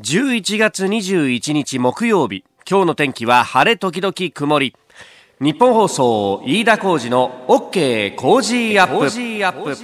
[0.00, 2.44] 11月21日木曜日。
[2.68, 4.74] 今日の天気は晴れ時々曇り。
[5.40, 9.74] 日本放送飯田浩二の OK コージーアップ。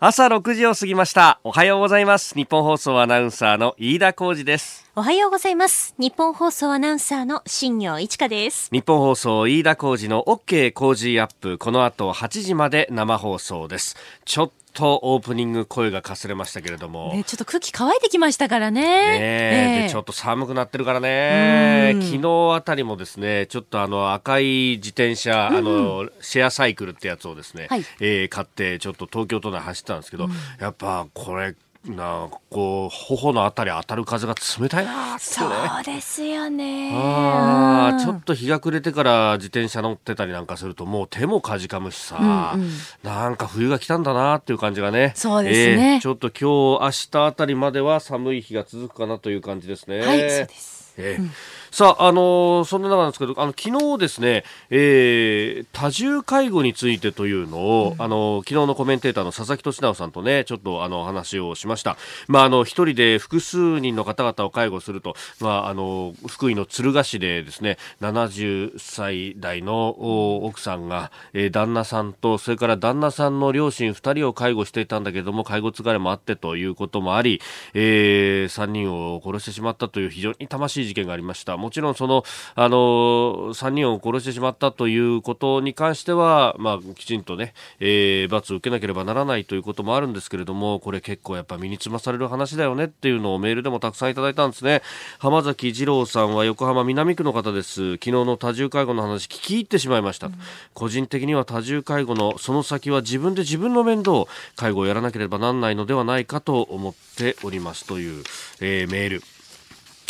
[0.00, 1.40] 朝6時を過ぎました。
[1.44, 2.34] おはようございます。
[2.34, 4.90] ニッポン放送アナウンサーの飯田浩司です。
[4.96, 5.94] おはようございます。
[5.98, 8.70] ニッポン放送アナウンサーの新行市佳です。
[8.72, 11.58] 日本放送飯田浩二の OK コージーアップ。
[11.58, 13.96] この後8時まで生放送です。
[14.24, 18.82] ちょっとオープニング声がかすれましたけれども、ね、ちょっと空気乾いてきましたからね。
[19.18, 21.96] ね、でちょっと寒くなってるからね。
[22.02, 31.54] 昨日あたりもですねちょっとあの赤い自転車、うん、あのシェアサイクルってやつをですね、はい、えー、買ってちょっと東京都内走ったんですけど、うん、やっぱこれ
[31.94, 35.46] なこう頬のあたり当たる風が冷たいなって、ね、そ
[35.80, 36.92] うですよね。
[36.94, 42.70] あ、うん、ちょっと日が暮れてから自転車乗ってたりなんかするともう手もかじかむしさ、うんうん、
[43.02, 45.12] なんか冬が来たんだなっていう感じがね。
[45.14, 50.00] そうですね、えー、ちょっと今日明日あたりまでは寒い日が続くかなという感じですね。
[50.00, 50.94] はいそうです。
[50.98, 51.30] えー、うん
[51.76, 61.98] さあ、あのー、そんな中なんですけど、あの昨日ですね、えー、多重介護についてというのを、うん、あの昨日のコメンテーターの佐々木俊直さんとね、ちょっとあの話をしました。
[62.28, 77.42] まあ、あの一人で複数人の方々を介護すると、まあ、あの福井の敦賀市でですね、70歳代の奥さんが、えー、旦那さんと、それから旦那さんの両親2人を介護していたんだけども、介護疲れもあってということもあり、
[77.74, 81.65] えー、3人を殺してしまったという非常に魂事件がありました。
[81.66, 82.22] もちろんその、
[82.54, 94.80] あの、3人を殺してしまったということに関しては、まあ、きちんとね、えー、罰を受けなければならないということもあるんですけれども、これ結構やっぱ身につまされる話だよねっていうのをメールでもたくさんいただいたんですね。
[95.18, 97.94] 浜崎二郎さんは横浜南区の方です。
[97.94, 100.28] 昨日の多重介護の話聞き入ってしまいました。
[100.28, 100.34] うん、
[100.72, 108.22] 個人的には多重介護のその先は自分で自分の面倒、介護をやらなければならないのではないかと思っておりますという、
[108.60, 109.35] えー、メール。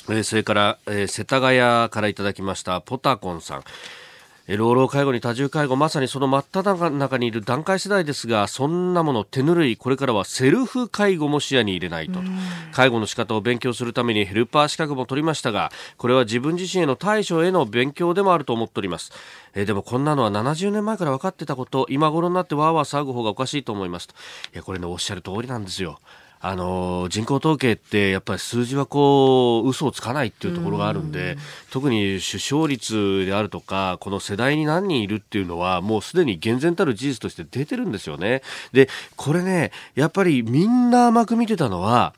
[0.08, 1.58] えー、それから、えー、世田谷
[1.90, 3.64] からいただきましたポタコンさん。
[4.54, 12.20] 老老介護に多重介護まさにその真っ只中にいる段階世代ですがそんなもの手ぬるいこれからはセルフ介護も視野に入れないと。
[12.70, 19.10] 介護の仕方を勉強するためにヘルパー資格も取りましたがこれは自分自身への対処への勉強でもあると思っております、
[19.54, 24.08] えー、でもこんなのは70年前から分かってたこと今頃になってわーわー騒ぐ方がおかしいと思います
[24.52, 25.98] いやこれねおっしゃる通りなんですよ
[26.40, 31.36] あの人口統計ってやっぱり数字はこう嘘をつかないっていうところがあるんで
[31.70, 38.42] 特に出生率であるとかこの世代に何人いるっていうのはもうすでに厳然たる事実として出てるんですよね。
[38.72, 42.14] でこれねやっぱりみんな甘く見てたのは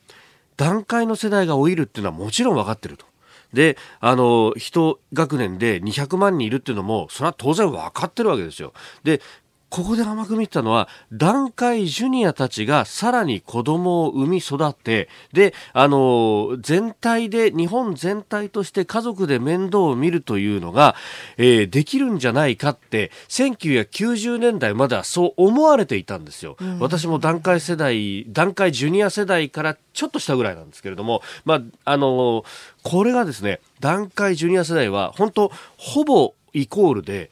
[0.57, 3.05] 段階の世代が老いるっていうのはもちろん分かってると。
[3.53, 8.73] で、あの、一学年で200万人いるっていうのも、それは当然分かってるわけですよ。
[9.03, 9.21] で、
[9.69, 20.95] ここで甘く見てたのは、団塊ジュニアたちがさらに子供を産み育って、で、あの、全体で、日本全体として家族で面倒を見るというのが、
[21.37, 26.57] えー、できるんじゃないかって、1990年代まではそう思われていたんですよ。
[26.59, 32.43] うん、私も団塊世代、団塊ジュニア世代からちょっとしたぐらいなんですけれども、まあ、あの、
[32.81, 37.29] これがですね、団塊ジュニア世代は、本当ほぼイコールで、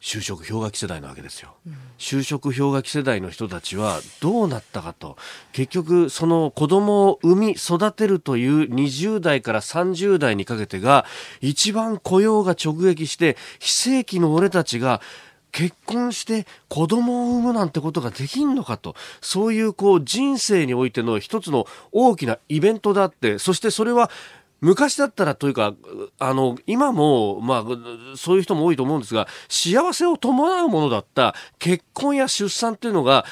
[0.00, 5.16] 就職氷河期世代なわけですよ、うん、就職氷河期世代の人たちはどうなったかと。
[5.52, 11.04] 結局その子供を産み育てるという20代から30代にかけてが
[11.40, 15.00] 一番雇用が直撃して非正規の俺たちが
[15.50, 18.94] 結婚して子供を産むなんてことができんのかと。
[19.20, 23.38] そういうこう人生においての一つの大きなイベントであって。
[23.38, 24.10] そしてそれは
[24.60, 25.74] 昔だったらというか、
[26.18, 33.24] あの、今も、まあ、そういう人も多いと思うんですが、幸せを伴うものだった結婚や出産っていうのが、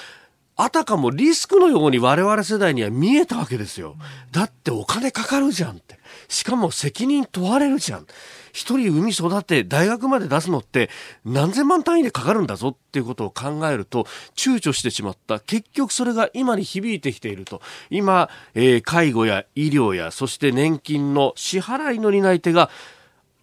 [0.56, 3.96] あたかもリスクのように我々世代には見えたわけですよ。
[4.32, 5.98] だってお金かかるじゃんって。
[6.28, 8.06] しかも責任問われるじゃん。
[8.56, 10.88] 一人産み育て大学まで出すのって
[11.26, 22.70] 何千万単位でかかるんだぞっていうことを考えると躊躇してしまった結局それが今に響いてきていると今、えー、介護や医療やそして年金の支払いの担い手が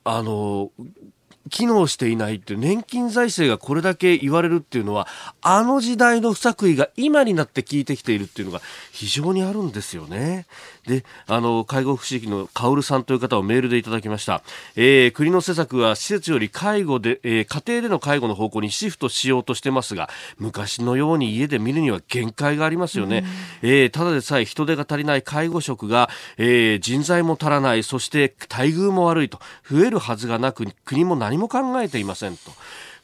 [0.03, 0.71] あの
[1.51, 5.07] 機能していないって年金財政がこれだけ言われるっていうのは
[5.41, 8.61] あの時代の不作為が今になって効いてきているっていうのが
[8.91, 10.47] 非常にあるんですよね。
[10.87, 14.41] で、あの介護福祉のカオルさんという方をメールでいただきました。
[14.75, 23.23] えー、国の施策は施設より介護で、えー、家庭での介護の方向にシフトしようとしてますが昔のように家で見るには限界がありますよね。
[23.61, 29.39] えー、ただでさえ人手が足りない介護職が、えー、人材も足らないそして待遇も悪いと
[29.69, 32.51] 増えるはずがなく国も何も考えていませんと。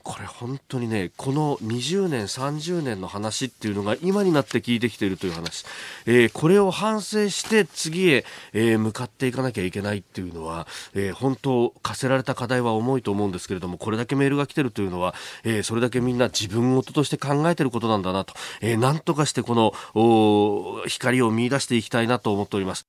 [0.09, 5.65] これ本当にね、この20年、30年の話っていうのが今になって聞いてきているという話、
[6.07, 10.65] えー、これを反省して次へ、えー、向かっていかなきゃいけないっていうのは、
[10.95, 15.13] えー、本当、課せられた課題は重いと思うんですけれども、これだけメールが来てるというのは、
[15.43, 22.87] え、それだけみんな自分事として考えてることなんだなと、えー、なんとかしてこの光を見出していきたいなと思っております。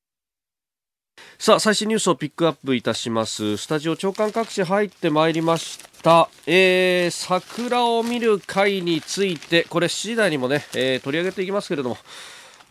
[1.38, 3.58] さあ最新ニュースをピックアップいたします。
[3.58, 5.89] スタジオ長官各地入ってまいりました。
[6.02, 6.28] た。
[6.46, 11.98] えー、桜を見る会についてこれ7時台にもね、えー、取り上げていきますけれども。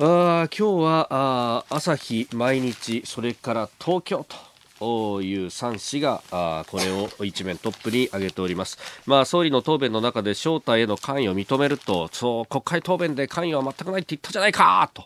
[0.01, 4.48] あ今日はあ朝日毎日それから東京と。
[4.81, 15.05] いう3紙があこれを一面トップに挙げております、まあ、総理の答弁の中で正体への関与を認めるとそう国会答弁で関与は全くないって言ったじゃないかと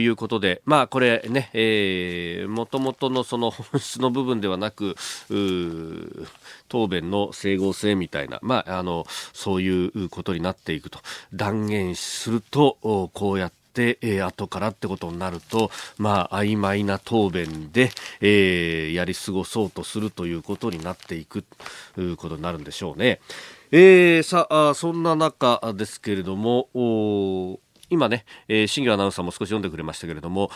[0.00, 4.96] いうことで、まあ、これね、えー、もともとのその本質の部分ではなく、
[6.68, 10.98] 答弁の整合性みたいな、まあ、あの、そういうことになっていくと。
[11.32, 21.44] 断言すると、こうやって、えー、後からってことになると、まあ、曖昧な答弁で、えー、やり過ごそうとするということになっていく
[21.94, 23.20] ということになるんでしょうね。
[23.70, 30.50] えー、さあ、そんな中ですけれども、今ね、えー、新業アナウンサーも少し読んでくれましたけれども、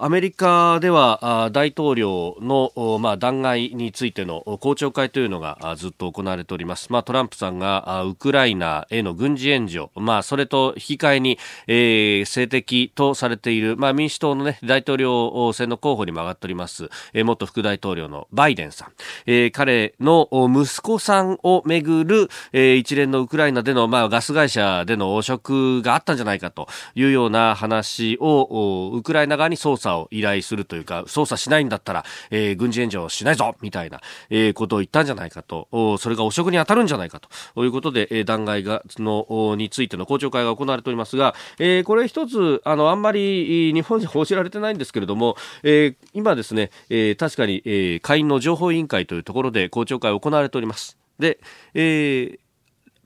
[0.00, 6.92] アメリカでは大統領の、まあ、弾劾についての公聴会というのがずっと行われております。
[6.92, 18.92] まあ、トランプさんがウクライナへの軍事援助、まあ、それと引き換えに、えー、性的とされている、まあ、民主党のね、大統領選の候補にも上がっております、えー、元副大統領のバイデンさん。
[19.26, 26.61] えー、彼の息子さんをめぐる、えー、一連のウクライナでの、まあ、ガス会社での汚職があったんじゃないかと。
[26.66, 34.00] というような話をウクライナ側に捜査を依頼するというか捜査しないんだったら、えー、軍事援助をしないぞみたいな、
[34.30, 35.68] えー、ことを言ったんじゃないかと
[35.98, 37.20] それが汚職に当たるんじゃないか
[37.54, 50.98] ということで、えー、弾劾がのについての公聴会が行われておりますが、えー、これ一つあのあんまり日本で報じられてないんですけれども、えー、今ですね、えー、確かに、えー、会員の情報委員会というところで公聴会が行われております。
[51.18, 51.38] で、
[51.74, 52.38] えー、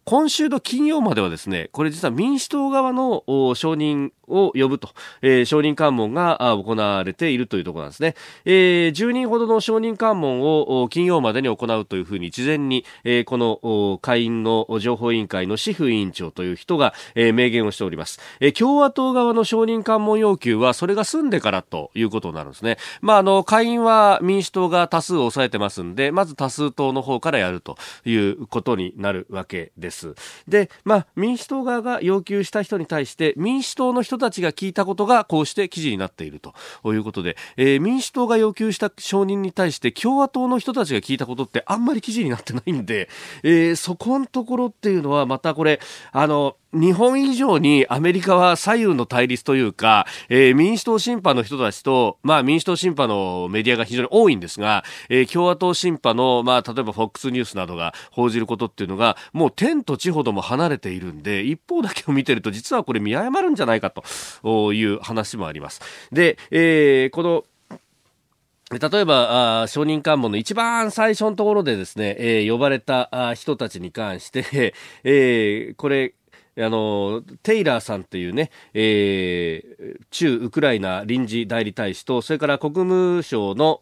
[0.08, 3.24] 今週の金曜まではですね、これ実は民主党側の
[3.56, 8.14] 承認を呼ぶと、えー、承認喚問が行われているというところなんですね。
[8.44, 18.20] えー、10人ほどの承認喚問を金曜までに行うというふうに事前に、えー、この会員の情報委員会のシフ委員長という人が、えー、明言をしております。
[18.38, 22.78] えー、共和党側の承認喚問要求はそれが済んでからということになるんですね。
[23.00, 29.95] まあ、あの、会員は民主党が多数を抑えてますんで、まず多数党の方からやるということになるわけです。
[30.48, 36.54] で、まあ、民主党側が要求した人に対して民主党の人たちが聞いたことがこうして記事になっていると。
[36.84, 43.08] いうことで、えー、民主党が要求した承認に対して共和党の人たちが聞いたことってあんまり記事になってないんで、
[43.42, 45.80] えー、そこのところっていうのはまたこれ、
[46.12, 65.80] あの、日本以上にアメリカは左右の対立というか、えー、民主党審判の人たちと、まあ民主党審判のメディアが非常に多いんですが、えー、共和党審判の、まあ例えば FOX ニュースなどが報じることっていうのが、もう天と地ほども離れているんで、一方だけを見てると実はこれ見誤るんじゃないかという話もあります。
[66.12, 67.44] で、えー、この
[68.68, 74.74] 例えば、あ承認喚問の一番最初のところでですね、えー、呼ばれた人たちに関して、
[75.04, 76.14] えー、これ、
[76.58, 83.78] あの、テイラーさんっていうね、えー、駐ウクライナ臨時代理大使と、それから国務省の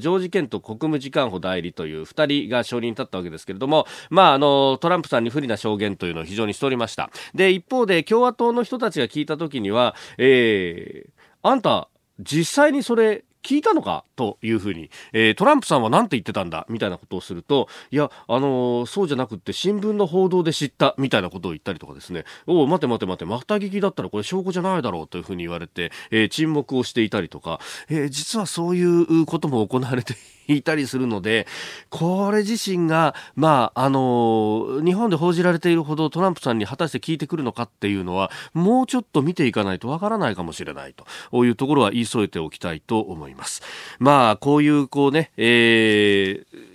[0.00, 7.10] ジョージ・ケント国務次官補代理という二人が承認に立ったわけですけれども、まあ、あの、トランプさんに不利な証言というのを非常にしておりました。
[7.34, 11.10] で、一方で共和党の人たちが聞いたときには、えー、
[11.42, 11.88] あんた、
[12.20, 30.16] 実際にそれ聞いたのかというふうに、えー、トランプさんは何て言ってたんだみたいなことをすると、いや、あのー、そうじゃなくって新聞の報道で知ったみたいなことを言ったりとかですね、お待て待て待て、また聞きだったらこれ証拠じゃないだろうというふうに言われて、えー、沈黙をしていたりとか、え実はそういうことも行われてい
[30.48, 31.46] いたりするので、
[31.90, 43.62] これ自身が、まあ、あの、日本で報じられているほどトランプさんに果たして聞いてくるのかっていうのは、もうちょっと見ていかないとわからないかもしれないというところは言い添えておきたいと思います。
[43.98, 46.71] まあ、こういう、こうね、えー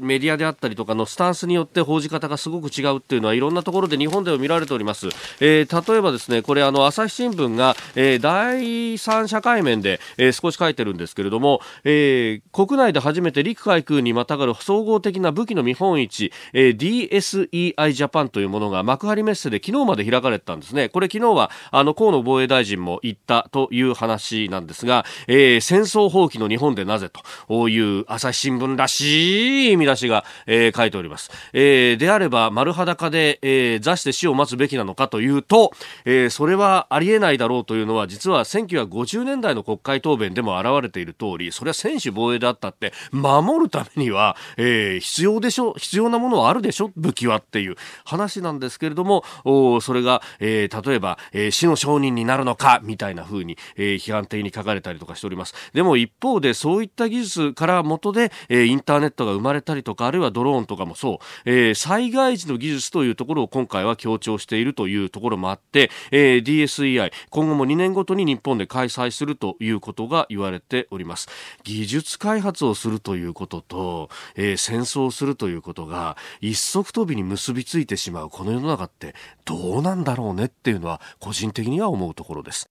[0.00, 5.08] メディアであったりとかのスタンスによって報じ方がすごく違うっていうのはいろんなところで日本でも見られております。
[5.40, 20.88] えー、例えばですね、これあの朝日新聞が、えー、第三社会面で、えー、少し書いてるんですけれども、えー、国内で初めて陸海空にまたがる総合的な武器の見本市、えー、DSEI ジャパンというものが幕張メッセで昨日まで開かれてたんですね。
[20.88, 27.10] これ昨日はあの河野防衛大臣も言ったという話なんですが、えー、戦争放棄の日本でなぜ
[27.48, 31.30] という朝日新聞らしいしい見出しが、えー、書いております。
[31.52, 35.72] えー、であれば丸裸で、えー、座して死を待つべきなのかというと、
[36.04, 55.54] えー、それはありえないだろうというのは実は1950年代の国会答弁でも現れている通り、それは専守防衛であったって、守るためには、えー、必要でしょ、必要なものはあるでしょ、武器はっていう話なんですけれども、おそれが、えー、例えば、えー、死の商人になるのか、みたいな風に、えー、批判的に書かれたりとかしております。
[55.72, 71.28] でも一方で、そういった技術から元で、えー、インターネットが生まれたりとか、あるいはドローンとかもそう、えー、災害時の技術というところを今回は強調しているというところもあって、えー、DSEI、今後も2年ごとに日本で開催するということが言われております。
[71.64, 79.14] 技術開発をするということと、えー、戦争をするということが一足飛びに結びついてしまうこの世の中って
[79.44, 82.68] どうなんだろうねっていうのは個人的には思うところです。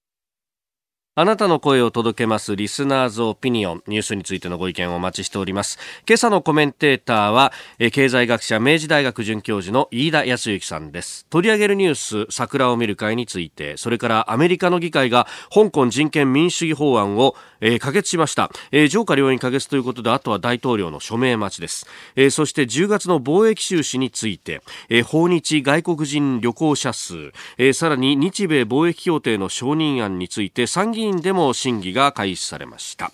[1.19, 3.83] あなたの声を届けますリスナーズオピニオン。
[3.87, 5.79] ニュースについてのご意見をお待ちしております。
[6.07, 7.51] 今朝のコメンテーターは
[7.91, 11.25] 経済学者明治大学准教授の飯田康之さんです。
[11.31, 33.11] 取り上げるニュース桜を見る会についてそれからアメリカの議会が香港人権民主主義法案を、え、可決しました、え、上下両院可決ということであとは大統領の署名待ちです、え、そして10月の貿易収支について、え、訪日外国人旅行者数、え、さらに日米貿易協定の承認案について参議院院でも審議が開始されました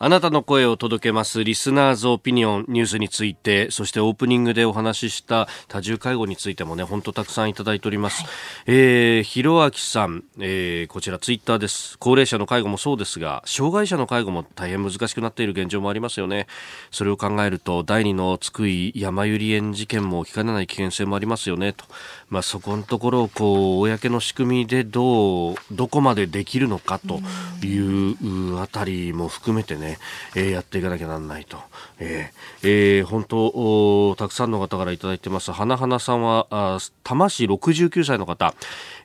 [0.00, 8.22] あなたの声を届けますリスナーズオピニオンニュースについて、そしてオープニングでお話しした多重介護についてもね、本当たくさんいただいております。
[8.22, 8.30] はい、
[8.66, 11.98] えー、ひろあきさん、えー、こちらツイッターです。
[11.98, 16.46] 高齢者の介護もそうですが、障害者の介護も大変難しくなっている現状もありますよね。
[16.92, 21.84] それを考えると、第二の津久井山百合園事件も起きかねない危険性もありますよね、と。
[22.30, 27.20] まあ、そこのところを、こう、公の仕組みでどう、どこまでできるのかと
[27.66, 29.98] いうあたりも含めてね、
[30.36, 31.58] えー、やっていかなきゃならないと。
[32.00, 35.52] えー、えー、本当たくさんの方からいただいてます。
[35.52, 38.54] 花花さんは、あ多摩市69歳の方、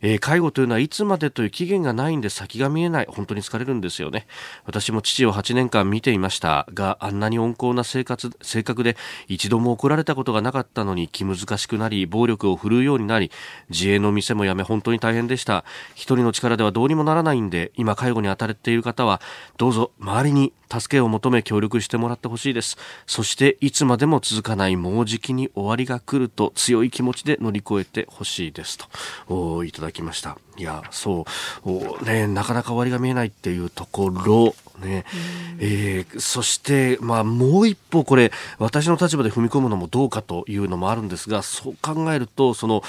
[0.01, 3.07] えー、介護というのはいつまでという期限がないんで先が見えない。
[3.09, 4.27] 本当に疲れるんですよね。
[4.65, 8.97] 私も父を8年間見ていましたが、あんなに温厚な生活、性格で
[9.27, 13.31] 一度も怒られたことがなかったのに気難しくなり、暴力を振るうようになり、
[13.69, 15.65] 自営の店も辞め本当に大変でした。
[15.95, 19.21] 一人の力ではどうにもならないんで、今介護に当たれている方は、
[19.57, 22.77] どうぞ周りに助けを求め協力してもらってほしいです。
[23.05, 28.77] そしていつまでも続かないもうじきに終わりが来ると強い気持ちで乗り越えてほしいです
[29.27, 30.37] といただきました。
[30.57, 31.25] いや、そ
[31.65, 35.05] う、ね、なかなか終わりが見えないっていうところ、ね、
[35.59, 42.81] えー、そして、まあ、もう一歩これ、私の立場で踏み込むのもどうかというのもあるんですが、そう考えると、その、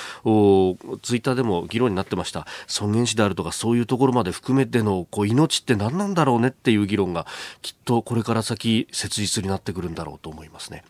[1.02, 7.26] ツイッターでも議論になってました、尊厳死であるとか、そういうところまで含めての、こう、命って何なんだろうねっていう議論が、
[7.62, 10.84] きっとこれから先、切実になってくるんだろうと思いますね。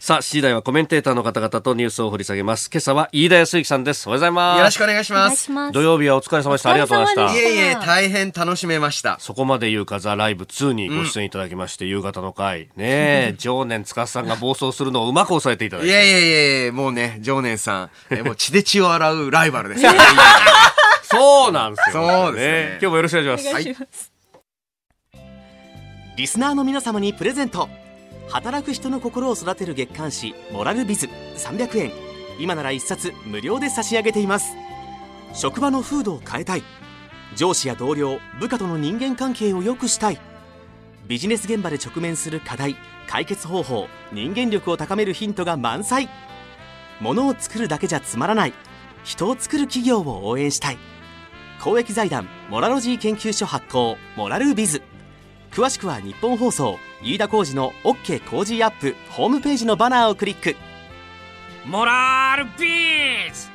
[0.00, 2.70] さあ、7時台はコメンテーターの方々とニュースを掘り下げます。
[2.72, 4.08] 今朝は飯田康之さんです。
[4.08, 4.58] おはようございます。
[4.58, 5.72] よろしくお願いします。
[5.72, 6.70] 土曜日はお疲れ様でした。
[6.70, 7.40] ありがとうございました。
[7.40, 9.16] いえいえ、大変楽しめました。
[9.18, 12.68] そこまで言うか、ザ・ライブ2にご出演いただきまして、うん、夕方の回。
[12.76, 15.90] ねえ、常年司さんが暴走するのをうまく抑えていただいて。
[15.90, 19.82] いやいやいやもうね、常年さん、えもう 血で血を洗うライバルです
[21.10, 22.12] そうなんですよ、ね。
[22.12, 22.68] そうですね。
[22.70, 23.52] 今日もよろしくお願いします。
[23.52, 23.76] はい、
[26.16, 27.68] リスナーの皆様にプレゼント。
[28.30, 31.92] 働く人の心を育てる月刊誌「モラルビズ」300円
[32.38, 34.54] 今なら1冊無料で差し上げています。
[35.34, 36.62] 職場の風土を変えたい。
[37.34, 40.20] 上司や同僚部下との人間関係を良くしたい。
[41.06, 42.76] ビジネス現場で直面する課題
[43.08, 46.08] 解決方法人間力を高めるヒントが満載。
[47.00, 48.52] ものを作るだけじゃつまらない。
[49.04, 50.78] 人を作る企業を応援したい。
[51.60, 54.82] 公益財団モラロジー研究所発行モラルビズ。
[55.52, 60.56] 詳しくは日本放送飯田浩司の OK 工事アップホームページのバナーをクリック。
[61.66, 63.50] モラルビーズ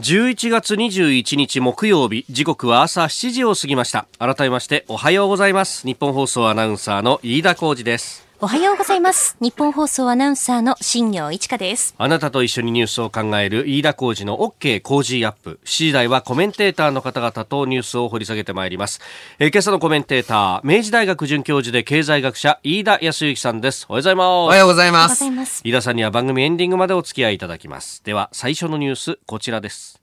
[0.00, 4.06] 11月21日木曜日時刻は朝7時を過ぎました。
[4.18, 5.86] 改めましておはようございます。
[5.86, 9.36] 日本放送アナウンサーの飯田浩司ですおはようございます。
[9.40, 11.94] 日本放送アナウンサーの新業一華です。
[11.96, 15.60] あなたと一緒にニュースを考える飯田浩二の OK 工事アップ。
[15.64, 19.00] 7時台はコメンテーターの方々とニュースを掘り下げてまいります。
[19.38, 23.86] えー、今朝のコメンテーター、明治大学准教授で経済学者、飯田康之さんです。
[23.88, 24.26] おはようございます。
[24.26, 25.08] おはようございま
[25.46, 25.62] す。
[25.64, 28.02] 飯田さんには番組エンディングまでお付き合いいただきます。
[28.02, 30.00] では、最初のニュース、こちらです。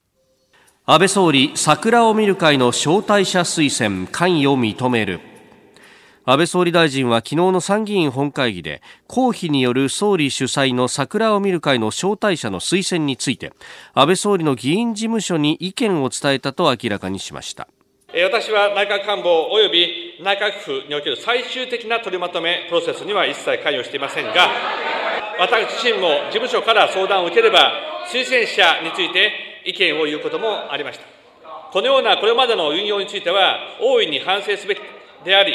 [0.86, 5.31] 安倍総理、桜を見る会の招待者推薦、関与認める。
[6.26, 13.54] 安倍総理大臣は昨日の参議院本会議で公費による総理主催の桜を見る会の招待者の推薦について
[13.94, 17.68] 安倍総理の議員事務所に意見を伝えたと明らかにしました
[18.14, 24.50] 私は内閣官房及び内閣府における最終的な取りまとめプロセスには一切関与していませんが、
[25.40, 27.72] 私自身も事務所から相談を受ければ、
[28.12, 31.06] 推薦者について意見を言うこともありました。
[31.72, 34.82] このようなこれまでの運用については、大いに反省すべき
[35.24, 35.54] であり、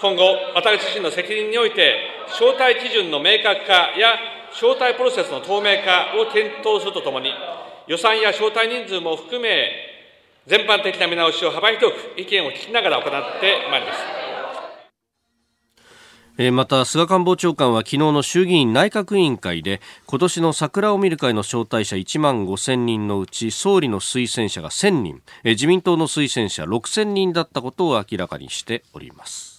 [0.00, 1.94] 今後、私自身の責任において、
[2.28, 4.16] 招待基準の明確化や
[4.50, 7.30] 招待プロセスの透明化を検討するとともに、
[7.86, 9.68] 予算や招待人数も含め、
[10.46, 14.20] 全般的な見直しを幅広く意見を聞きながら行ってまいります。
[16.50, 29.49] また菅官房長官は昨日の衆議院内閣委員会で今年の桜を見る会の招待者1万5000人のうち総理の推薦者が1000人自民党の推薦者6000人だったことを明らかにしております。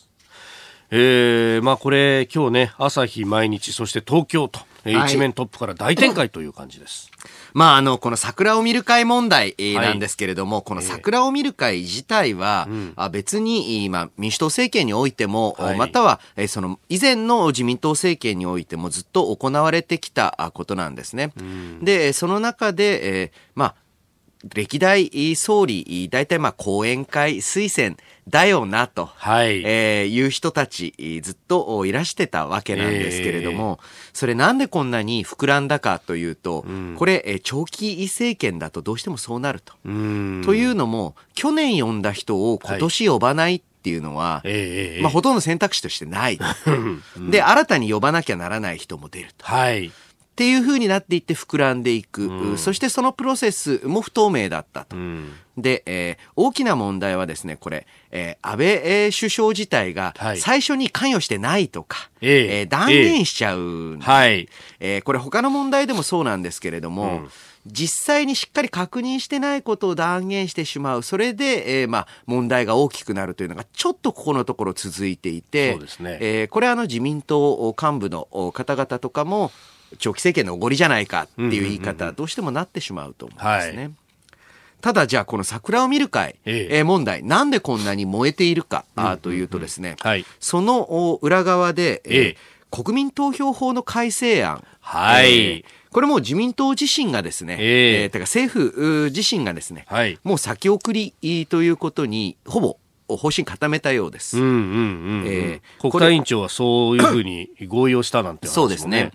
[0.92, 7.10] えー、まあこれ今日ね朝日毎日そして東京と、一面トップから大展開という感じです。
[7.54, 21.32] まあ、あの、この桜を見る会問題なんですけれども、はい、この桜を見る会自体は、えー、別に、まあ、民主党政権においても、はい、または、その、以前の自民党政権においてもずっと行われてきたことなんですね。
[21.82, 23.76] で、その中で、えー、まあ、
[24.44, 39.74] 歴代総理、大体まあ講演会推薦だよなと、はいえー、いう人たちずっといらしてたわけなんですけれども、えー、それなんでこんなに膨らんだかというと、うん、これ長期政権だとどうしてもそうなると。
[39.84, 46.40] というのも去年呼んだ人を今年呼ばない、っていうのは、えー、まあ、ほとんど選択肢としてない。
[47.32, 49.44] で、新たに呼ばなきゃならない人も出ると。
[49.44, 49.92] はい。
[50.32, 54.96] っていう風になっていって膨らんでいく、うん、そしてそのプロセスも不透明だったと。
[54.96, 67.30] うん、で、えー、大きな問題はですね、これ、えー、安倍、えー、首相自体が最初に関与してないとか、はい、えー、断言しちゃう、えはい、えー、これ他の問題でもそうなんですけれども、うん。
[67.68, 71.04] 実際にしっかり確認してないことを断言してしまう。
[71.04, 76.18] それで、えー、まあ、問題が大きくなるというのが、ちょっとここのところ続いていて、そうですね。
[76.22, 79.52] えー、これあの自民党幹部の方々とかも、
[79.98, 83.84] 長期政権のおごりじゃないかっていう言い方、どうしてもなってしまうと思うんですね。
[83.84, 83.92] はい
[84.82, 92.38] ただじゃあこの桜を見る会、ええ問題、なんでこんなに燃えているか、あというとですね、はい、その裏側で、ええ
[92.72, 94.64] 国民投票法の改正案。
[94.80, 95.26] はい。
[95.26, 101.14] えー、これも自民党自身がですね、えー、えー、てか政府自身がですね、はい、もう先送り
[101.50, 102.78] ということに、ほぼ
[103.10, 104.38] 方針固めたようです。
[104.38, 105.60] 国
[106.00, 109.12] 対委員長はそういうふうに合意をしたなんて、ね、そうですね。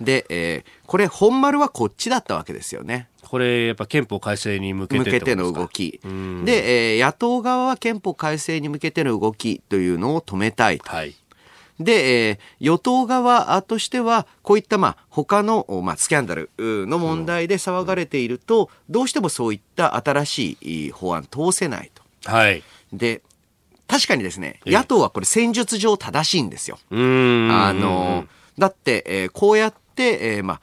[0.00, 3.08] で、えー、これ本丸はこっちだったわけですよね。
[3.22, 6.00] これやっぱ憲法改正に向けて向けての動き。
[6.02, 10.90] で、えー、野党側は憲法改正に向けての動きというのを止めたいと。
[10.90, 11.14] はい
[11.80, 22.02] で、えー、与党側としては、こういった、まあ、他の、まあ、スキャンダルの問題で騒がれていると、どうしてもそういった新しい法案通せないと。
[22.30, 22.62] はい。
[22.92, 23.22] で、
[23.88, 26.78] 確かにですね、野党はこれ戦術上正しいんですよ。
[26.92, 28.26] あの、
[28.58, 30.60] だって、えー、こうやって、えー、まあ、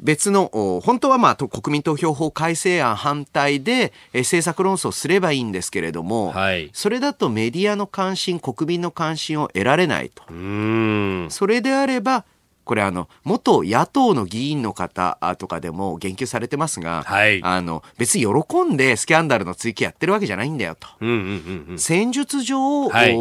[0.00, 0.50] 別の、
[0.82, 10.24] 本当はまあ、国民投票法改正案反対で、えー、政策論争すればいいんですけれども、はい、それだとメディアの関心、国民の関心を得られないと。
[11.30, 12.24] それであれば、
[12.64, 20.88] これあの、元野党の議員の方とかでも言及されてますが、はい、あの、別に喜んでスキャンダルの追及やってるわけじゃないんだよと。
[21.76, 23.16] 戦術上、はい、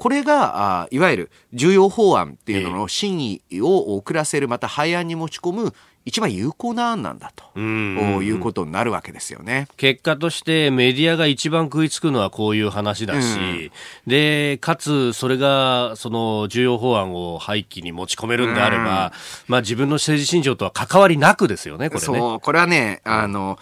[0.00, 5.74] これがあいわゆる重要法案っていうのの審議を遅らせるまた廃案に持ち込む
[6.06, 9.68] 一番有効な案なんだということになるわけですよね。
[9.76, 22.06] 結果としてメディアが一番食いつくのはこういう話だし、うん、で、かつそれがその重要法案を廃棄に持ち込めるんであれば、うん、まあ自分の政治信条とは関わりなくですよね、これね。
[22.06, 23.58] そう、これはね、あの、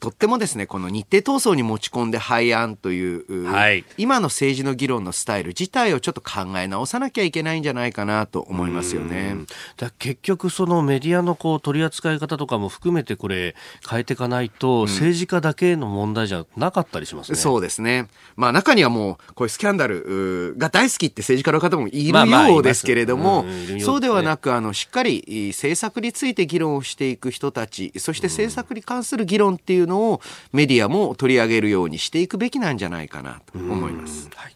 [0.00, 9.36] とってもですね、この日程闘争に持ち込んで廃案という、はい、今の政治の議論のスタイル自体をちょっと考え直さなきゃいけないんじゃないかなと思いますよね。
[9.76, 13.54] だ結局、そのメディアのこう取り扱い方とかも含めてこれ
[13.88, 17.36] 変えていかないと、政治家だけの問題じゃなかったりしますね。
[17.36, 18.08] そうですね。
[18.36, 23.44] まあ中にはもう、こういうスキャンダルが大好きって政治家の方もいるようですけれども、
[23.80, 30.22] そうではなく、あの、しっかり政策について議論をしていく人たち、そして政策に関する議論っていうのを
[30.52, 34.30] メディアも取り上げるようにしていくべきなんじゃないかなと思います。
[34.34, 34.54] はい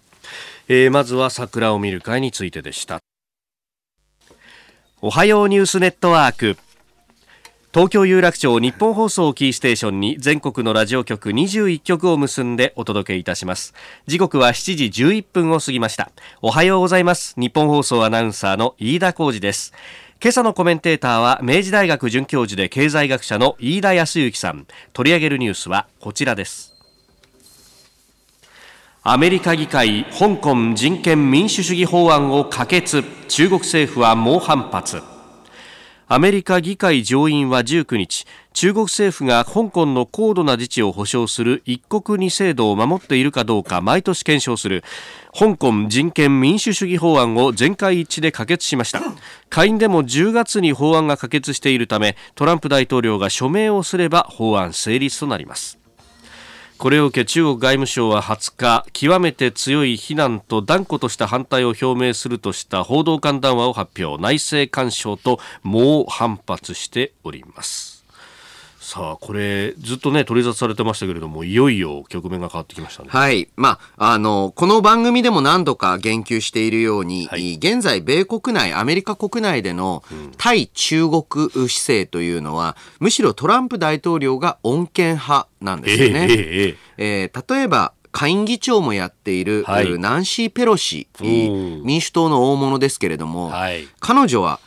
[0.69, 3.01] えー、まずは桜を見る会についてでした。
[5.03, 6.57] おはようニュースネットワーク。
[7.75, 13.75] 東京有楽町日本放送キーステーションに全国のラジオ局21局を結んでお届けいたします。
[14.07, 16.13] 時刻は7時11分を過ぎました。
[16.41, 17.35] おはようございます。
[17.37, 19.75] 日本放送アナウンサーの飯田浩二です。
[20.25, 24.67] 今朝のコメンテーターは明治大学准教授で経済学者の飯田康之さん。
[24.95, 26.73] 取り上げるニュースはこちらです。
[29.03, 33.05] アメリカ議会香港人権民主主義法案を可決。
[33.29, 35.03] 中国政府は猛反発。
[36.15, 44.85] アメリカ議会上院は19日中国政府が香港の高度な自治を保障する一国二制度を守っているかどうか毎年検証する
[45.37, 49.03] 香港人権民主主義法案を全会一致で可決しました。
[49.51, 55.84] 下院でも10月に法案が可決しているためトランプ大統領が署名をすれば法案成立となります。
[56.85, 64.23] これを受け中国外務省は20日極めて強い非難と断固とした反対を表明するとした報道官談話を発表。
[64.23, 67.94] 内政干渉と猛反発しております。
[68.95, 73.09] さあこれずっとね取り沙汰されてましたけれどもいよいよ局面が変わってきましたね。
[73.11, 73.49] はい。
[73.57, 80.05] まああのこの番組でも何度か言及しているように、はい、現在米国内アメリカ国内での
[80.39, 94.61] 対中国姿勢というのは、むしろトランプ大統領が穏健派なんですよね、えーえーえー、例えば下院議長もやっている、はい、ナンシー・ペロシ民主党の大物ですけれども、はい、彼女は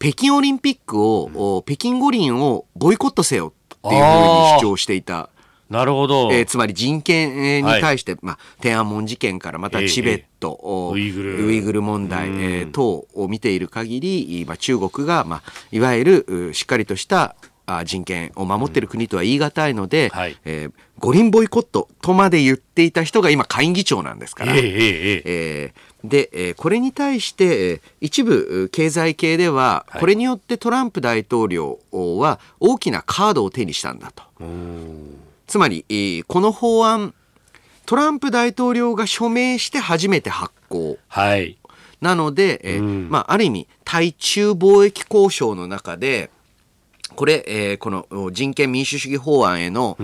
[0.00, 3.52] 北京オリンピックを、うん、北京五輪をボイコットせよ
[3.86, 5.30] っていうふうに主張していた。
[5.70, 11.46] なるほど、えー、つまり人権に対して、はい、まあ、天安門事件からまたチベット、えー、ウイグル。
[11.46, 17.36] ウイグル問題、えー、等を見ている限り、まあ、中国が、まあ、いわゆるしっかりとした
[17.84, 34.22] 人権を守っている国とは言い難いので、うんはい、えー、五輪ボイコットとまで言っていた人が今下院議長なんですから、えー、えー、で、えー、これに対して一部経済系では、これによってトランプ大統領は大きなカードを手にしたんだと。
[35.46, 37.14] つまり、この法案
[37.86, 40.98] トランプ大統領が署名して初めて発行。
[41.08, 41.56] はい、
[42.00, 46.30] なので、えーまあ、ある意味対中貿易交渉の中で
[47.14, 49.96] これ、えー、この人権民主主義法案への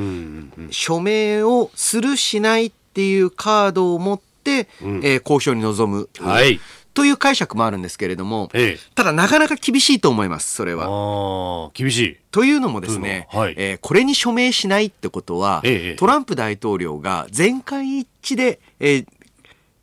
[0.70, 4.24] 署名をするしないっていうカードを持って、
[4.82, 6.08] うん、えー、交渉に臨む。
[6.20, 6.60] はい。
[6.94, 11.70] という解釈もあるんですけれども、ええ、ただなかなか厳しいと思います、それは。
[11.74, 12.16] 厳しい。
[12.30, 19.06] というのもですね、はい、えー、これに署名しないってことは、え、トランプ大統領が全会一致で、えー、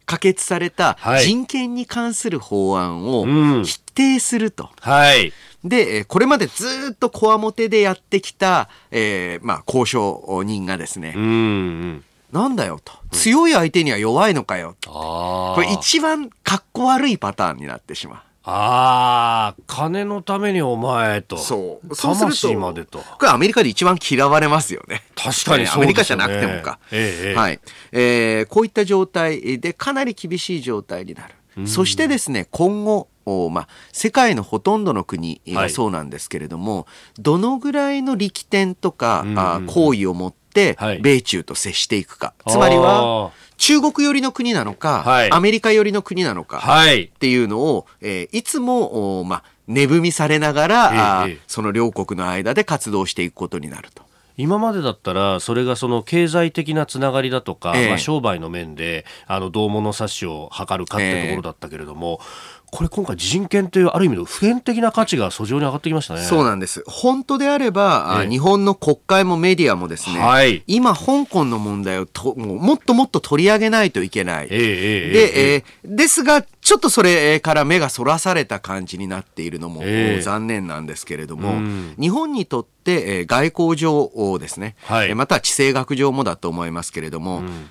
[0.06, 3.26] 可決された人権に関する法案を
[3.63, 4.69] 否定すると。
[4.80, 5.34] はい、
[5.65, 12.93] で、これまでずっとこわもてでやってきた、えー、まあ、交渉人がですね、うんうんなんだよと。
[13.11, 14.91] 強い相手には弱いのかよと。
[14.91, 18.19] これ一番かっこ悪いパターンになってしまう。
[18.43, 21.37] ああ、金のためにお前と。
[21.37, 21.95] そう。
[21.95, 22.99] 魂までと。
[22.99, 25.03] これアメリカで一番嫌われますよね。
[25.15, 26.79] 確かにそう、ね、アメリカじゃなくてもか。
[26.91, 27.59] ええ、はい。
[27.91, 31.35] えー、こういった状態でかなり厳しい状態になる。
[31.67, 33.09] そしてですね、今後、
[33.51, 54.03] まあ、世界のほとんどの国がそうなんですけれども、はい、どのぐらいの力点とか、うんあ行為を持って、米中と接していくか、はい、つまりは中国寄りの国なのか、はい、アメリカ寄りの国なのかっていうのを、えー、いつも、まあ、値踏みされながら、ええ、その両国の間で活動していくことになると。
[54.37, 62.25] 今までだったらそれがその経済的なつながりだとか、ええ、まあ、商売の面であの同物差しを図るかってところだったけれども、え
[62.71, 66.21] これ今回人権というある意味の普遍的な価値が訴状に上がってきましたね。
[66.21, 66.84] そうなんです。
[66.88, 74.47] 本当であれば、ええ、日本の国会もメディアもですね、はい、今香港の問題をとももっともっと取り上げないといけない。
[74.49, 79.84] ええ、で、えー、ですが、ちょっとそれから目がそらされた感じになっているのも、
[80.21, 81.60] 残念なんですけれども、
[81.99, 87.69] 日本にとって、えー、外交上ですね、はい、または地政学上もだと思いますけれども、うん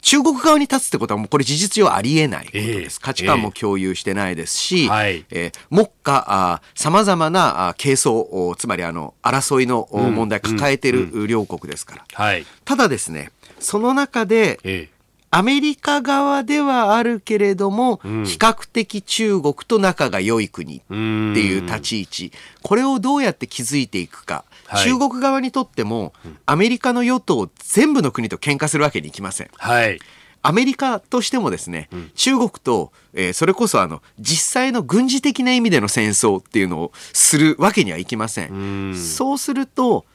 [0.00, 3.00] 中国側に立つってことはもうこれ事実上ありえないことです。
[3.00, 12.04] 価値観も共有してないですし、えー、えー、目下、さまざまな係争、つまりあの、争いの問題抱えている両国ですから。
[12.12, 14.99] はい、ただですね、その中で、えー
[15.32, 26.12] アメリカ側ではあるけれども、うん、比較的中国と仲が良い国っていう立ち位置、これをどうやって築いていくか、はい、中国側にとっても、
[26.46, 29.50] アメリカの与党全部の国と喧嘩するわけにいきません。
[29.56, 30.00] はい。
[30.42, 38.96] アメリカとしてもですね、うん、中国と、えー、それこそあの実際の軍事的な意味での戦争っていうのをするわけにはいきません。
[38.96, 40.06] そうすると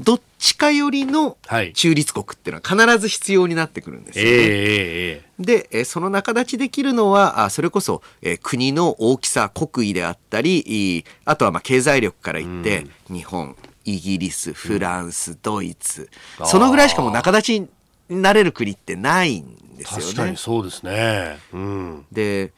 [0.00, 1.36] どっちかよりの
[1.74, 4.30] 中立国っていうのは必ず必要になってくるんですよね。
[4.32, 16.08] えー、で、えその仲立ちできるのはあそれこそ、えー、国の大きさ国威であったりあとはまあ経済力から言って、日本イギリスフランス、ドイツ。
[16.44, 17.68] そのぐらいしかもう仲立ちに
[18.08, 20.04] なれる国ってないんですよね。
[20.04, 22.52] 確かにそうですね、うん、で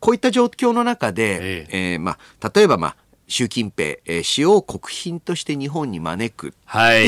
[0.00, 1.92] こういった状況の中で、ええ。
[1.92, 2.96] えー、まあ、例えば、まあ、
[3.30, 6.56] 習近平氏を国賓として日本に招くって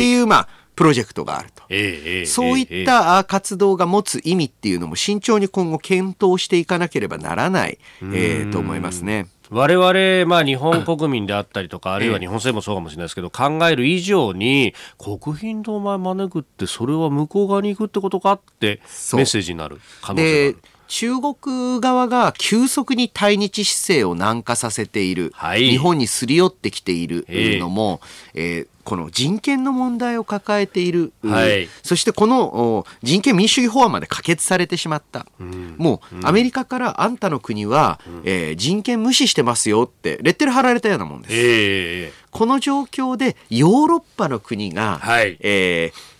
[0.08, 1.64] いう、はい、まあプロジェクトがあると。
[1.68, 9.26] ええそういったあ活動が持つ意味っていうのも慎重に今後検討していかなければならない、えーと思いますね。
[9.52, 18.80] 我々、まあ、日本国民であったりとか、 あるいは日本政府もそうかもしれないですけど、考える以上に、国賓とお前招くって、それは向こう側に行くってことかって、
[19.12, 20.58] メッセージになる可能性があでる。
[20.92, 25.70] 中国側が急速に対日姿勢を軟化させている、はい。
[25.70, 27.24] 日本にすり寄ってきている。
[27.30, 27.58] ええ。
[27.58, 28.02] のも、
[28.34, 31.68] えーこの人権の問題を抱えている、はい。
[31.84, 41.34] そしてこのお人権民主主義法案まで可決されてしまった、もうアメリカからあんたの国は、えー人権無視してますよってレッテル貼られたようなもんです。
[41.34, 42.12] ええ。
[42.32, 45.38] この状況でヨーロッパの国が、はい。
[45.40, 46.11] えー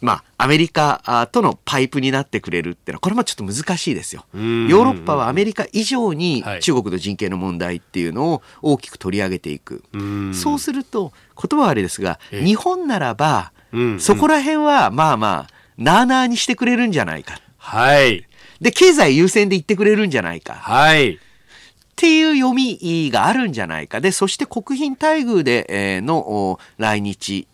[0.00, 4.24] まあ、アメリカあとのパイプになってくれるってのは、これもちょっと難しいですよ。
[4.34, 9.82] ヨんーロッパはアメリカ以上にはい中国の人権の問題っていうのを大きく取り上げていく。
[9.96, 17.40] んそうすると、言葉はあれですが、ええ日本ならば、うんそこら辺はまあまあ、なあなあにしてくれるんじゃないか。
[17.58, 18.26] はい。
[18.60, 20.54] で、経済優先で言ってくれるんじゃないか。
[20.54, 21.14] はい。
[21.14, 21.18] っ
[21.96, 24.00] ていう読みがあるんじゃないか。
[24.00, 27.46] で、そして国賓待遇で、えーのお来日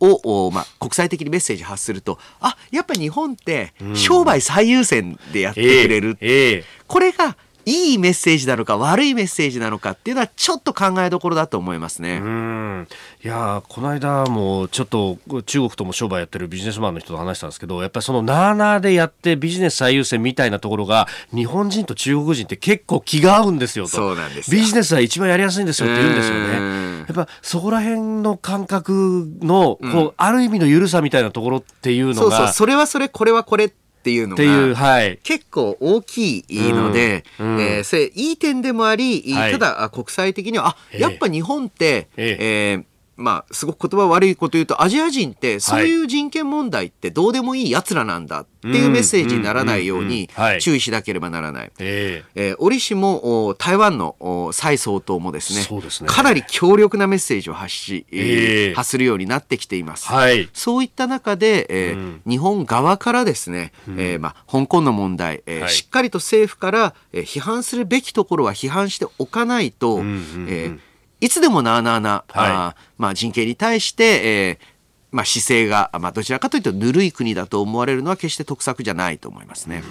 [0.00, 6.16] を、おまあ、国際的にメッセージ発すると、あ、やっぱ日本って商売最優先でやってくれる。
[6.20, 7.36] ええこれが
[7.68, 12.16] いいメッセージなのか悪いメッセージなのかっていうのはちょっと考えどころだと思いますね。
[12.16, 12.88] うん。
[13.22, 23.90] いやーこの間もちょっと中国とも商売やってるビジネスマンの人と話したんですけどやっぱりそのなあなあでやってビジネス最優先みたいなところが日本人と中国人って結構気が合うんですよと。
[23.90, 24.58] そうなんですよ。
[24.58, 27.00] ビジネスは一番やりやすいんですよって言うんですようん。
[27.02, 34.74] ねやっぱそこら辺の感覚のこう、ある意味の緩さみたいなところっていうのがそうそう、それはそれ、これはこれっていうのが。
[34.74, 35.18] はい。
[35.22, 37.60] 結構大きいので、うんうん。
[37.60, 39.52] えーそれいい点でもあり、はい。
[39.52, 41.00] ただあ国際的にはあええ。
[41.00, 42.36] やっぱ日本って、え。
[42.40, 42.84] えー
[43.18, 51.72] まあすごく言葉悪いこと言うとアジア人ってそういう人権問題ってどうでもいい奴らなんだっていうメッセージにならないように注意しなければならない。
[51.78, 52.52] ええ。
[52.54, 55.58] ー折しもお台湾のお蔡総統もですね
[56.00, 56.08] ね。
[56.08, 58.74] かなり強力なメッセージを発し、えーええ。
[58.74, 60.08] 発するようになってきています。
[60.10, 60.48] えはい。
[60.52, 62.22] そういった中で、えーうん。
[62.26, 65.70] 日本側からですね、えーまあ、香港の問題、えーはい。
[65.70, 70.46] しっかりと政府から、えー批判するべきところは批判しておかないと、んうんうん。
[70.48, 70.78] えー
[71.20, 72.50] いつでもなあなあな、はい。
[72.50, 74.78] あーまあ、人権に対して、えー
[75.10, 79.82] まあ、姿勢が、まあ、どちらかというとぬるい国だと思われるのは決して得策じゃないと思いますね。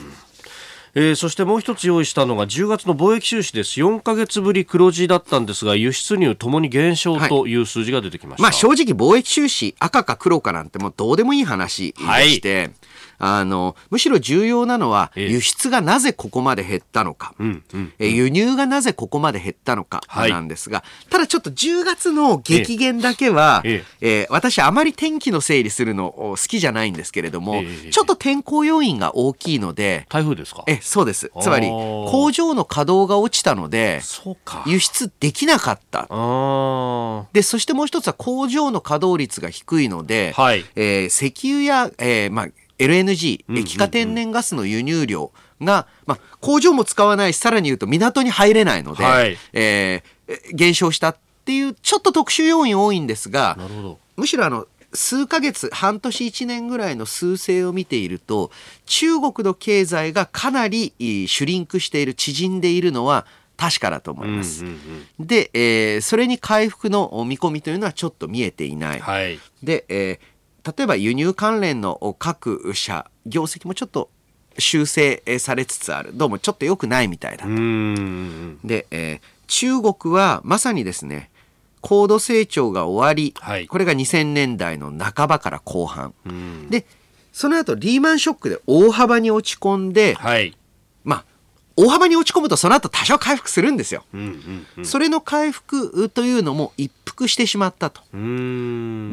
[0.96, 3.80] えーそしてもう一つ用意したのが10月の貿易収支です。
[3.80, 7.56] 4ヶ月ぶり黒字だったんですが輸出入ともに減少とい。
[7.56, 12.72] う数字が出てきました、まあ正直貿易収支赤か黒かなんてもうどうでもいい話でして、
[13.20, 15.30] あのむしろ重要なのはええ。
[15.30, 20.32] 輸出がなぜここまで減ったのか、うんうんえー輸入がなぜここまで減ったのかはい。
[20.32, 30.64] なんですが、ただちょっと10月の激減だけは、ええー私あまり天気の整理するのお好きじゃないんですけれども、ええちょっと天候要因が大きいので、台風ですか？
[30.68, 31.32] えそうです。
[31.42, 34.02] つまり工場の稼働が落ちたので
[34.66, 36.08] 輸出できなかった。
[37.34, 40.66] で、そしてもう一つは工場の稼働率が低いので、はい。
[40.76, 49.38] えー石油や、えーまあ、LNG、液化天然ガスの輸入量が、まあ、工場も使わないし、さらに言うと港に入れないので、はい。
[49.54, 50.18] えー
[50.52, 53.56] 減少したっていう、ちょっと特殊要因多いんですが
[54.18, 58.52] むしろあの、数ヶ月、半年1年ぐらいの数勢を見ていると、
[58.86, 64.66] 中国の経済がかなりシュリンクしている、縮んでいるのは確かだと思います。
[64.66, 65.28] うんうんうん。
[65.28, 69.00] で、えーそれに回復の見込みというのはちょっと見えていない。
[69.00, 69.40] はい。
[69.64, 70.37] で、えー
[70.68, 74.10] 例えば輸入関連の各社、業績もちょっと
[74.58, 76.12] 修正えーされつつある。
[76.14, 77.50] どうもちょっと良くないみたいだう。
[77.50, 81.30] んで、えー中国はまさにですね、
[81.80, 86.14] 高度成長が終わり、はいこれが2000年代の半ばから後半。
[86.26, 86.86] うんで、
[87.32, 90.58] その後リーマンショックで大幅に落ち込んで、はいまあ、
[91.80, 94.04] 大幅に落ち込むとその後多少回復するんですよ。
[94.14, 98.02] うんうんうんそれの回復というのも一服してしまったと。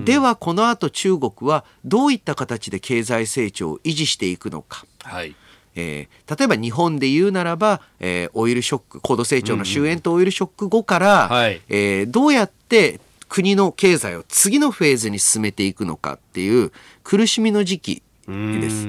[0.05, 4.87] ではこの後中国はどういった形で経済成長を維持していくのか。
[5.03, 5.35] はい
[5.77, 16.71] えー例えば日本で言うならば、えーオイルショック高度成長の終焉とオイルショック後から、はいえーどうやって国の経済を次のフェーズに進めていくのかっていう
[17.03, 18.87] 苦しみの時期です。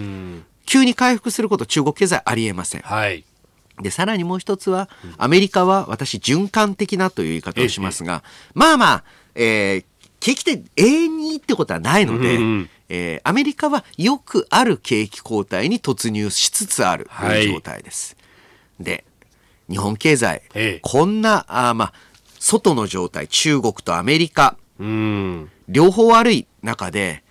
[0.65, 2.81] 急に回復すること中国経済ありえません。
[2.81, 3.23] はい
[3.81, 9.03] で、さらにもう一つは、アメリカは私、循環的なという言い方をしますが、まあまあ、
[9.35, 9.85] えー
[10.21, 17.47] 景気って永遠にいいってことはないので、うんうんえーアメリカはよくある景気後退に突入しつつあるはい。
[17.47, 18.15] 状態です。
[18.79, 19.03] で、
[19.69, 20.79] 日本経済、ええ。
[20.81, 21.93] こんな、あーまあ、
[22.39, 25.51] 外の状態、中国とアメリカ、うん。
[25.67, 27.23] 両方悪い中で、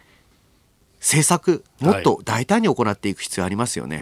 [1.05, 3.99] 政策、もっと大胆に行っていく必要ありますよね。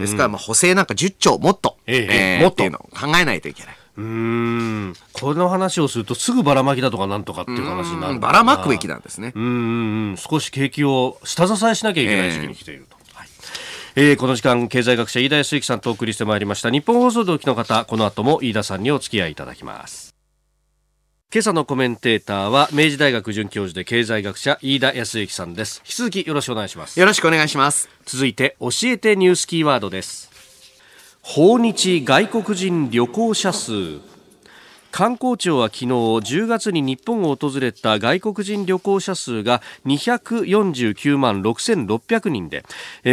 [0.00, 2.54] ですから、まあ、補正なんか10兆もっと、ええもっと。
[2.54, 3.76] っていうのを考えないといけない。
[3.98, 4.94] うーん。
[5.12, 9.32] この話をするとすぐばらまきだとかなんとかっていう話になるうんばらまくべきなんですね。
[9.32, 12.96] うん少し景気を下支えしなきゃいけない時期に来ていると。
[13.14, 13.28] はい。
[13.94, 16.70] えーこの時間経済学者飯田康之さんとお送りしてまいりました。
[16.70, 20.07] 日本放送同期の方この後も飯田さんにお付き合いいただきます
[21.30, 25.82] 今朝のコメンテーターは明治大学准教授で経済学者飯田康之さんです。
[25.84, 26.98] 引き続きよろしくお願いします。
[26.98, 27.90] よろしくお願いします。
[28.06, 30.30] 続いて教えてニュースキーワードです。
[31.20, 33.98] 訪日外国人旅行者数
[34.98, 42.64] 観光庁は昨日10月に日本を訪れた外国人旅行者数が249万6600人で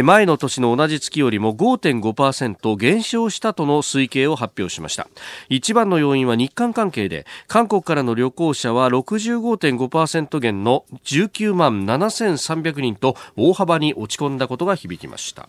[0.02, 5.06] 前の年の同じ月よりも5.5%減少したとの推計を発表しました。
[5.48, 15.48] 一番の要因は日韓関係で韓国からの旅行者は65.5%減の19万7300人と大幅に落ち込んだことが響きました。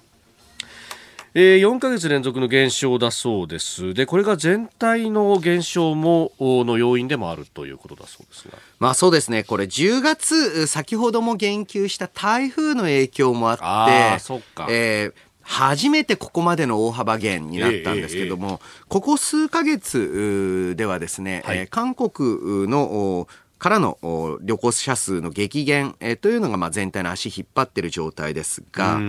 [1.33, 3.93] えー4ヶ月連続の減少だそうです。
[3.93, 8.57] で、これが全体の減少もおの要因でもあるということだそうですが。
[8.79, 15.13] まあそうですね、これ10月、先ほども言及した台風の影響もあって、あーそっかえー
[15.49, 18.59] 初めてここまでの大幅減になったんですけども、
[18.89, 23.27] ここ数ヶ月ではですね、はいえー韓国のお
[23.59, 28.99] からのお旅行者数の激減、えーというのがまあ全体の足引っ張ってる状態ですが、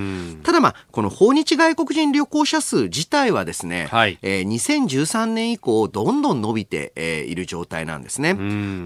[0.43, 8.35] ただまあこの訪日外国人旅行者数自体はですね、はいえー2013年以降どんどん伸びて、えーいる状態なんですね。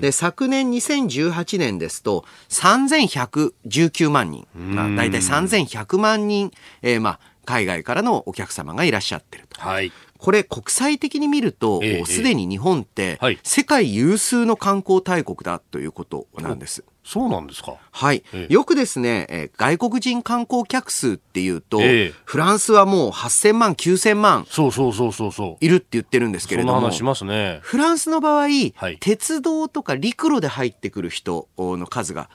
[0.01, 6.51] で昨年2018年ですと3119万人、まあ、大体3100万人、
[6.83, 9.61] えーまあ、海外からのお客様がいらっしゃってると。
[9.61, 9.92] はい。
[10.23, 16.85] これ国際的に見るとええすで、に日本ってはい世界有数の観光大国だということなんです。
[17.03, 17.75] そうなんですか。
[17.91, 25.65] はい、ええよくですね、えー外国人観光客数っていうと、ええフランスはもう8000万9000万そうそうそうそうそう。
[25.65, 27.59] いるって言ってるんですけれども話しますね。
[27.61, 32.31] フランスの場合、はい鉄道とか陸路で入ってくる人の数が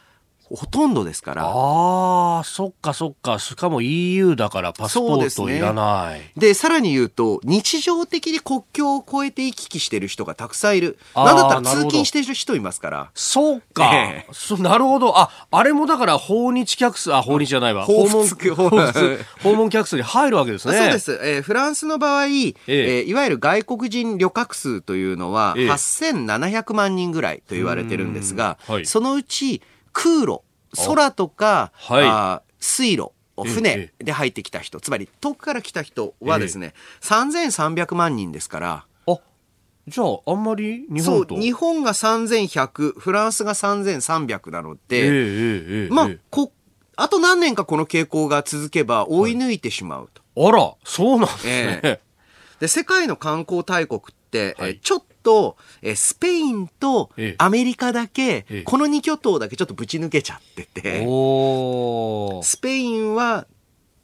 [0.49, 1.45] ほとんどですから。
[1.45, 3.39] ああ、そっかそっか。
[3.39, 6.21] しかも EU だからパスポートいらない。
[6.38, 10.97] で、さらに言うと、日常的に国境を越えて行き来してる人がたくさんいる。
[11.15, 13.12] なんだったら通勤してる人いますから。
[13.13, 15.17] そうか、ええそなるほど。
[15.19, 17.83] あ、あれもだから訪日客数、あ、訪日じゃないわ。
[17.83, 18.93] 訪訪問、日訪問
[19.43, 20.77] 訪問客数に入るわけですね。
[20.77, 20.99] そうで。
[20.99, 29.62] す、えーフランスの場合、えーえいわゆる外国人旅客数というのは、ええ8700万人ぐらいと言われてるんですが、うんはいそのうち
[29.97, 30.41] 空路、
[30.75, 32.03] 空とか、はい。
[32.05, 39.19] あー水路、え船で入ってきた人、つまり遠くから来た人はですね、3300万人ですから、あ、
[39.88, 41.39] じゃあ、あんまり日そう、本と。
[41.39, 46.51] 日本が3100、フランスが3300なので、ええええええまあええ、こ、
[46.95, 50.49] あと何年かこの傾向が続けば追い抜いてしまうと。
[50.49, 51.79] あら、そうなんですね。
[51.83, 51.99] え
[52.60, 54.71] で、世界の観光大国って、はい。
[54.71, 57.35] えーちょっと、えースペインとええ。
[57.37, 58.61] アメリカだけ、ええ。
[58.63, 61.01] この2巨頭だけちょっとぶち抜けちゃってて、
[62.43, 63.45] スペインは、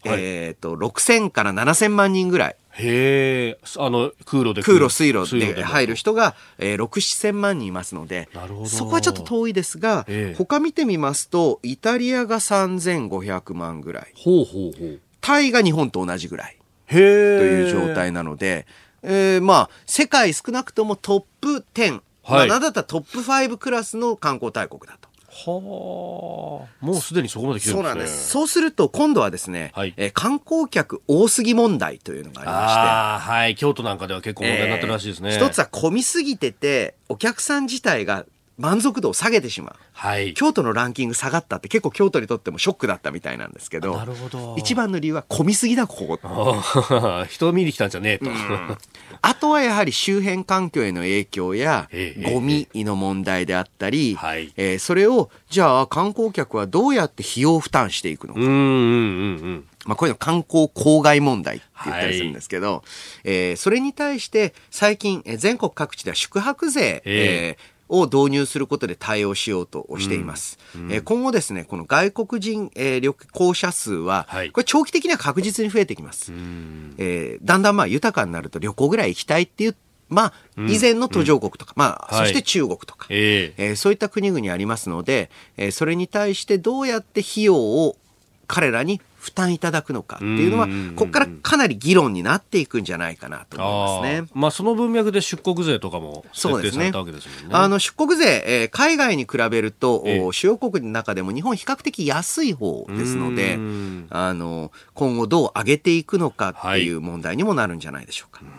[0.03, 0.19] はい。
[0.19, 4.63] えっ、と、6000から7000万人ぐらい、へえ、あの、空路で。
[4.63, 4.89] 来空る。
[4.89, 5.63] 路、水路でも。
[5.63, 8.27] 入る人が、えー、6、7000万人いますので
[8.65, 10.36] そこはちょっと遠いですが、ええ。
[10.36, 14.99] 他見てみますと、イタリアが3500万ぐらい、ほうほうほう。
[15.21, 16.57] タイが日本と同じぐらい。
[16.88, 17.38] へえ。
[17.38, 18.65] という状態なので、
[19.04, 25.10] えーまあ、世界少なくともトップ10、まはいあ、なんだったらトップ5クラスの観光大国だと。
[25.36, 26.86] はあ。
[26.86, 27.89] もうすでにそこまで来てるんですね。
[27.89, 28.30] そうなんです。
[28.30, 33.56] そうすると、今度はですね、はいえー観光客多すぎ問題というのがありまして、ああ、はい。
[33.56, 35.34] 京都なんかでは結構問題になってるらしいですね。
[35.34, 38.26] えー一つは混みすぎてて、お客さん自体が
[38.58, 39.76] 満足度を下げてしまう。
[39.94, 40.34] はい。
[40.34, 44.56] 京都のランキング下がったって結構京都にとってもショックだったみたいなんですけど、なるほど。
[44.58, 46.62] 一番の理由は混みすぎだ、ここ。
[47.30, 48.30] 人を見に来たんじゃねえと。
[49.22, 58.60] あとはやはり周辺環境への影響やええゴミの問題であったり、はいえーそれをじゃあ観光客はどうやって費用負担していくのか、うんうんうんう
[59.50, 59.68] ん。
[59.86, 62.84] まあ、こういうの観光公害問題って言ったりするんですけど、
[63.24, 70.57] えーそれに対して最近えー全国各地では宿泊税、ええーを導入することで対応しようとしています。
[70.89, 74.51] えー今後ですね、この外国人、えー旅行者数は、はい。
[74.51, 76.32] これ長期的には確実に増えてきます。
[76.97, 79.76] えーだんだんまあ豊かになると旅行ぐらい行きたいっていう、
[80.10, 80.34] まあ、
[80.68, 83.70] 以前の途上国とか、まあ、はいそして中国とか、ええ。
[83.70, 87.97] えーそういった国々ありますので、えーそれに対してどうやって費用を
[88.47, 90.67] 彼らに負担いただくのかっていうのは、
[90.97, 94.30] ここからかなり議論になっていくんじゃないかなと思いますね。
[94.34, 97.55] まあ、その文脈で出国税とかも設定されたわけですもんね。
[97.55, 103.57] あの出国税、えー、海外に比べると、えー、主要国の中でも日本比較的安い方ですので、
[104.09, 108.43] あの今後どう上げていくのかっていう問題にもなるんじゃないでしょうか。
[108.43, 108.53] はい、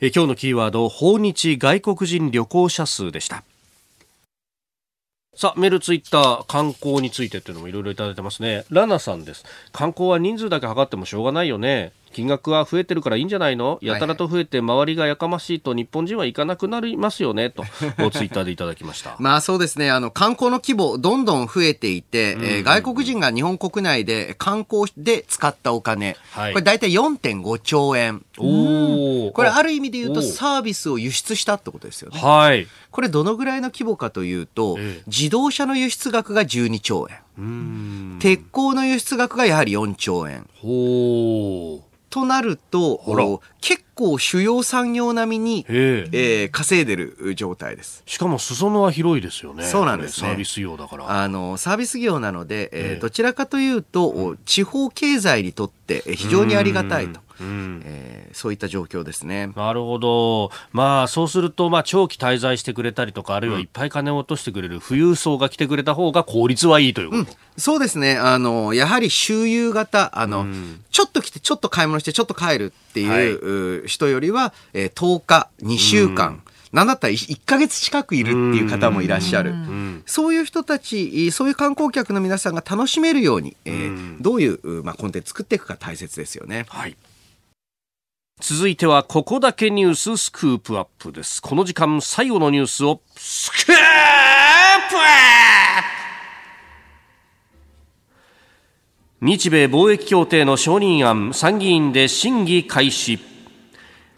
[0.00, 3.42] え今日のキーワード訪日外国人旅行者数でした。
[5.38, 8.64] さあ、メール、ツイッター、観光についてっていうのもいろいろいただいてますね。
[8.70, 9.44] ラナさんです。
[9.70, 11.92] 観光は人数だけ測ってもしょうがないよね。
[12.12, 13.78] 金額は増えてるからいいんじゃないの？
[13.82, 17.64] やたらと増えて周りがやかましいと日本人は行かなくなりますよねと
[18.10, 19.16] ツイッターでいただきました。
[19.18, 19.90] まあそうですね。
[19.90, 22.40] あの観光の規模どんどん増えていて、うん。
[22.40, 28.24] うん、えー、外国人が日本国内で観光で使ったお金、はい、これ大体4.5兆円。
[28.38, 32.20] おこれある意味で言うとサービスを輸出したってことですよね。
[32.20, 32.66] はい。
[32.90, 38.18] これどのぐらいの規模かというと、ええ、自動車の輸出額が12兆円。
[38.20, 40.48] 鉄鋼の輸出額がやはり4兆円。
[40.60, 48.02] ほうとなると、結構主要産業並みに、えー、稼いでる状態です。
[48.06, 49.64] しかも裾野は広いですよね。
[49.64, 51.22] そうなんです、ね、サービス業だから。
[51.22, 57.20] あの、サービス業なので、えー、どちらかというと、地方経済にとって非常にありがたいと。
[57.40, 59.52] うん、えー、そういった状況ですね。
[59.56, 60.50] なるほど。
[60.72, 68.16] まあ、そうすると、まあ、長期滞在してくれたりとか、あるいはいっぱい金を落としてくれる富裕層が来てくれた方が効率はいいということ、うん、そうですね。
[68.16, 79.54] あの、やはり周遊型、あの、うん、ちょっと来て、ちょっと買い物して、ちょっと帰るっていう人よりは、えー、10日、2週間、なんだったら1か月近くいるっていう方もいらっしゃる。
[80.06, 86.66] そういう人たち、そういう観光客の皆さんが楽しめるように、えー、どういう、まあ、コンテンツ作っていくか大切ですよね。
[86.68, 86.96] はい。
[88.40, 91.42] 続いてはここだけニューススクープアップです。
[91.42, 93.78] この時間最後のニュースをスクープアッ
[94.90, 94.96] プ。
[99.20, 103.18] 日米貿易協定の承認案参議院で審議開始。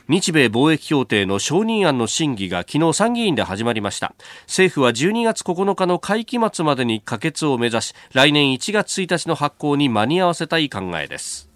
[0.06, 4.14] 日米貿易協定の承認案の審議が昨日参議院で始まりました。
[4.42, 11.49] 政府は12月9日の会期末までに可決を目指し来年1月1日の発行に間に合わせたい考えです。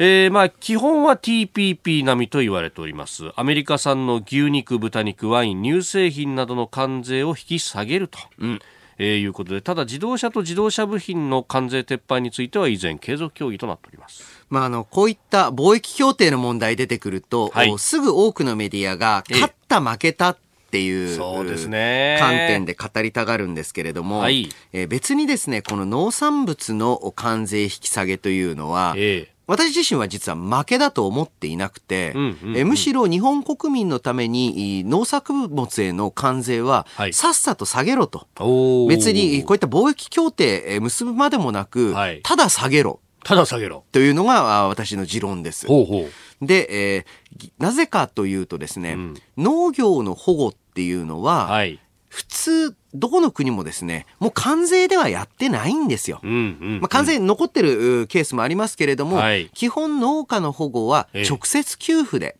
[0.00, 3.32] えー、まあ、基本は TPP 並みと言われております。
[3.34, 8.18] アメリカ産の牛肉、豚肉、ワイン、乳製品などの関税を引き下げると。
[8.38, 8.60] うん
[9.00, 14.24] えー、いうことで、ただ自動車と自動車部品の関税撤廃については依然継続協議となっております。
[14.50, 20.38] まあ、あの、こういった貿易協定の問題出てくると、はい、すぐ多くのメディアが、勝った負けたっ
[20.70, 43.00] ていうそうですね観点で語りたがるんですけれども、はい、えー、別にですねこの農産物の関税引き下げというのは、えー私自身は実は負けだと思っていなくて、うんうんうん、えむしろ日本国民のために農作物への関税はさっさと下げろと、はい、別にこういった貿易協定結ぶまでもなく、はい、ただ下げろ。
[43.24, 43.84] ただ下げろ。
[43.90, 45.66] というのが私の持論です。
[45.66, 46.08] ほうほ
[46.42, 46.46] う。
[46.46, 56.20] で、えー、なぜかというとですね、うん、農業の保護っていうのは、はい、普通、どこの国もですね、もう関税ではやってないんですよ。
[56.22, 56.40] うんうんう
[56.76, 62.36] ん、まあ、関税残ってるケースもありますけれども、はい、基本農家の保護は直接給付で、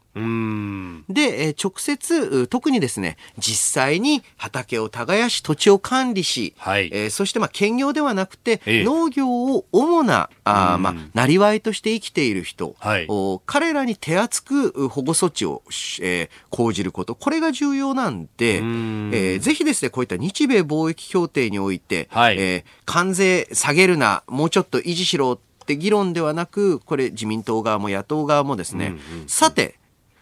[1.08, 13.08] で、直接、特にですね、実際に畑を耕し、土地を管理し、はい、えー、そしてまあ兼業ではなくて、農業を主な、あまあ、なりわいとして生きている人、はい、
[13.46, 15.62] 彼らに手厚く保護措置を、
[16.00, 19.10] えー、講じること、これが重要なんで、ん。
[19.12, 29.78] えー、ぜひですね、こういった日米貿易協定において、はい、えー、関税下げるな、もうちょっと維持しろって議論ではなく、これ自民党側も野党側もですね、うんうんうん、さて、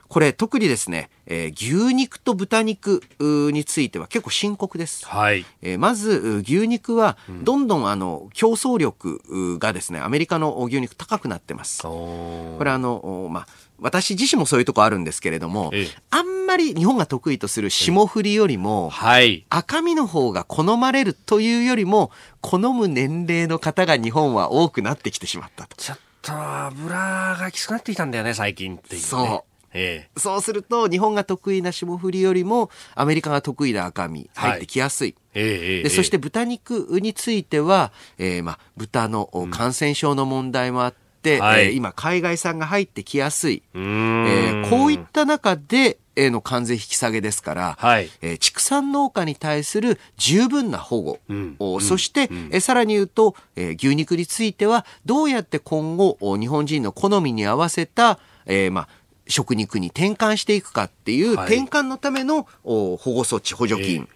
[0.08, 5.06] これ特にですね、えー、牛肉と豚肉については結構深刻です。
[5.06, 5.44] はい。
[5.62, 11.82] えー、まず、牛肉は、どんどんあの、競争力がですね、アメリカの牛肉高くなってます。
[11.82, 13.46] これあの、まあ、
[13.78, 25.76] 私自身もそういうとこあるんですけれども、ええ、あんまり日本が得意とする霜降りよりも、はい、赤身の方が好まれるというよりも、好む年齢の方が日本は多くなってきてしまったと。
[25.76, 29.55] ちょっと油がきつくなってきたんだよね、最近っていう、ね、そう。
[29.76, 35.08] ええ、そうすると日本が得意な霜降りよりもアメリカが得意な赤身入ってきやすい。
[35.10, 58.88] はいええ、でそして豚肉については、えーまあ、豚の感染症の問題もあって、うんはい、えー、今海外産が入ってきやすい、えー、こういった中でへの関税引き下げですから、はい、えー、畜産農家に対する十分な保護、うん、そして、うん、えさらに言うと、えー、牛肉についてはどうやって今後日本人の好みに合わせた、えーまあ、
[59.28, 64.08] 食肉に転換していくかっていう転換のための保護措置、補助金。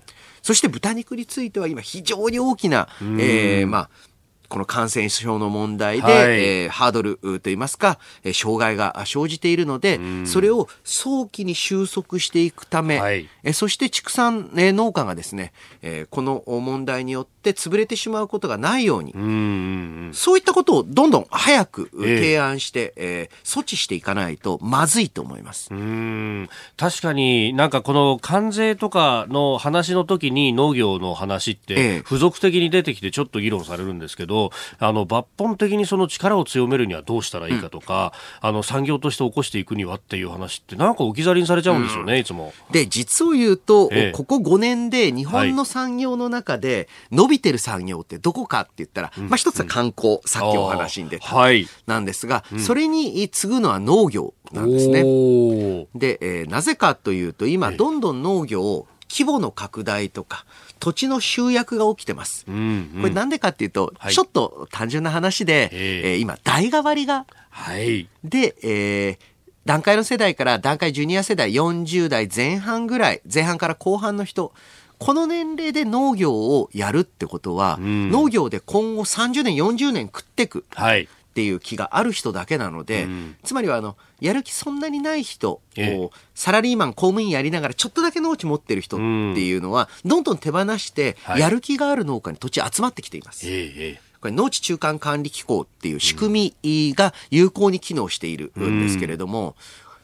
[0.42, 3.90] そして豚肉については今非常に大きな、えー、まあ、
[4.50, 6.14] この感染症の問題で、はい。
[6.64, 13.28] えーハードルといいますか、えー障害が生じているので、それを早期に収束していくため、はい。
[13.44, 19.30] えーそして畜産えー農家がですね、えーこの問題によって潰れてしまうことがないように、うんうんう
[20.08, 20.10] ん。
[20.12, 22.16] そういったことをどんどん早くええ。
[22.18, 25.68] 提案して、えー措置していかないとまずいと思います。
[25.72, 26.48] うーん。
[26.76, 32.00] 確かになんかこの関税とかの話の時に農業の話っええ。
[32.00, 34.39] て付属的に出てきてちょっと議論されるんですけど、
[34.78, 42.52] あの抜本的にその力を強めるにはどうしたらいいかとか、あの産業として起こしていくにはっていう話ってなんか置き去りにされちゃうんですよね、いつも。
[42.70, 44.12] で、実を言うと、ええ。
[44.12, 51.26] ここ5年で日本の産業の中で伸びてる産業ってどこかって言ったら、まあ一つは観光、さっきお話に出た、
[51.86, 55.00] なんですが、それに次ぐのは農業なんですね。
[55.94, 60.44] で、えーなぜかというと、今、どんどん農業を規模の拡大とか、
[60.80, 62.44] 土地の集約が起きてます。
[62.48, 62.54] うん
[62.94, 68.08] うんこれなんでかっていうと、はいちょっと単純な話で、えええー今、代替わりがはい。
[68.24, 69.18] で、えー
[69.66, 74.52] 段階の世代から段階ジュニア世代40代前半ぐらい、前半から後半の人、
[74.98, 81.08] この年齢で農業をやるってことは、ん農業で今後30年、40年食ってくはい。
[81.30, 83.36] っていう気がある人だけなので、うん。
[83.44, 85.96] つまりはあの、やる気そんなにない人、ええ。
[85.96, 91.40] こうサラリーマン、公務員やりながらちょっとだけ農地持ってる人っていうのは、どんどん手放して、はい。
[91.40, 93.46] やる気がある農家に土地集まってきています。
[94.20, 99.56] これ農地中間管理機構っていう仕組みが有効に機能しているんですけれども、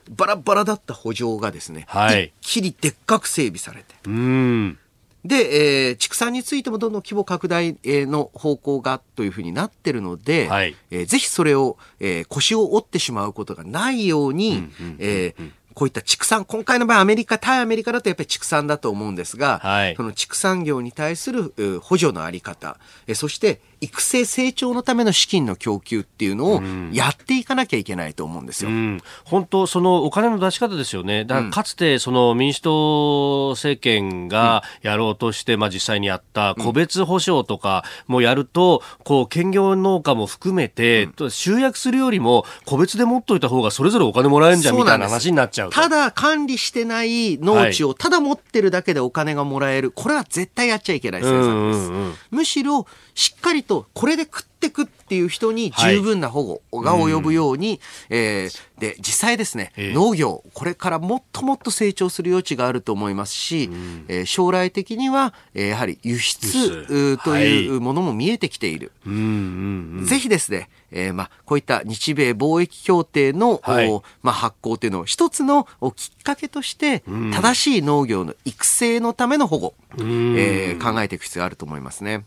[0.09, 2.33] バラバラだった補助がですね、はい。
[2.41, 4.79] 一気にでっかく整備されて、うん。
[5.27, 10.74] で、えー畜産についてもどんどん規模拡大えーの方向がというふうになってるので、はい。
[10.91, 14.68] えーぜひそれを、えー腰を折ってしまうことがないように、
[14.99, 19.95] えーこういった畜産、今回の場合アメリカ、対アメリカだとやっぱり畜産だと思うんですが、はい。
[19.95, 26.62] その畜産業に対するう補助のあり方、えーそして育成成長のための資金の供給っていうのを
[26.93, 28.70] やっていかなきゃいけないと思うんですよ。
[28.70, 45.77] うん、本当、そのお金の出し方ですよね、だからかつてその民主党政権がやろうとして、まあ、実際にやった個別保証とかもやると、こう兼業農家も含めて、集約するよりも、個別で持っといた方がそれぞれお金もらえるんじゃんみたいな話になっちゃうと。
[45.77, 49.91] ただ管理してない農地をただ持ってるだけでお金がもらえる。
[49.91, 51.91] これは絶対やっちゃいけない政策です。
[51.91, 52.14] うんうんうん。
[52.31, 57.80] むしろ、しっかりとこれで食ってくっていう人に十分な保護が及ぶように、
[58.11, 59.94] えーで、実際ですね、ええ。
[59.94, 63.70] 農業、これからもっともっと成長する余地があると思いますし、
[64.09, 68.92] えー将来的には、えーやはり輸出というものも見えてきている。
[69.07, 70.07] うんうんうん。
[70.07, 73.88] ぜひですね、えーまあ、こういった日米貿易協定の、はい。
[73.88, 77.02] おまあ、発行というのを一つのおきっかけとして、
[77.32, 82.24] 正しい農業の育成のための保護、えー考えていく必要があると思いますね。